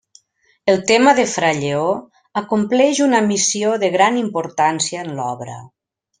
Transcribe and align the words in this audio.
El 0.71 0.79
tema 0.91 1.11
de 1.19 1.25
fra 1.33 1.51
Lleó 1.57 1.91
acompleix 2.41 3.03
una 3.09 3.21
missió 3.27 3.77
de 3.85 3.91
gran 3.99 4.19
importància 4.23 5.05
en 5.07 5.13
l'obra. 5.21 5.61